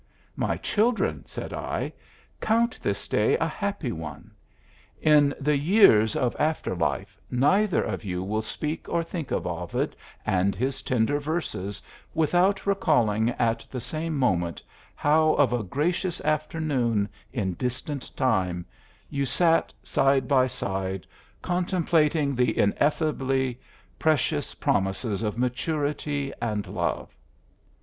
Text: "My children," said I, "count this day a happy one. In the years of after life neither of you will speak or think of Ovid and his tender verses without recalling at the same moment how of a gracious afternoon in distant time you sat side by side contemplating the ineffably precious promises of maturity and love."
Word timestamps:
"My 0.35 0.57
children," 0.57 1.21
said 1.27 1.53
I, 1.53 1.93
"count 2.39 2.81
this 2.81 3.07
day 3.07 3.37
a 3.37 3.45
happy 3.45 3.91
one. 3.91 4.31
In 4.99 5.31
the 5.39 5.55
years 5.55 6.15
of 6.15 6.35
after 6.39 6.73
life 6.73 7.19
neither 7.29 7.83
of 7.83 8.03
you 8.03 8.23
will 8.23 8.41
speak 8.41 8.89
or 8.89 9.03
think 9.03 9.29
of 9.29 9.45
Ovid 9.45 9.95
and 10.25 10.55
his 10.55 10.81
tender 10.81 11.19
verses 11.19 11.83
without 12.15 12.65
recalling 12.65 13.29
at 13.37 13.59
the 13.69 13.79
same 13.79 14.17
moment 14.17 14.63
how 14.95 15.33
of 15.35 15.53
a 15.53 15.61
gracious 15.61 16.19
afternoon 16.21 17.07
in 17.31 17.53
distant 17.53 18.09
time 18.17 18.65
you 19.07 19.23
sat 19.23 19.71
side 19.83 20.27
by 20.27 20.47
side 20.47 21.05
contemplating 21.43 22.33
the 22.33 22.57
ineffably 22.57 23.59
precious 23.99 24.55
promises 24.55 25.21
of 25.21 25.37
maturity 25.37 26.33
and 26.41 26.65
love." 26.65 27.15